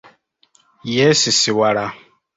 [0.91, 1.85] Yeesisiwala.